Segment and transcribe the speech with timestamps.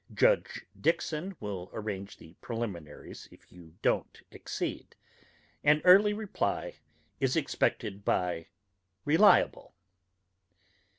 [0.15, 4.95] Judge Dixon will arrange the preliminaries if you don't accede.
[5.63, 6.77] An early reply
[7.19, 8.47] is expected by
[9.05, 9.75] RELIABLE.